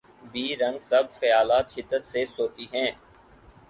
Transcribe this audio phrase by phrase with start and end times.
[0.31, 2.91] be رنگ سبز خیالات شدت سے سوتی ہیں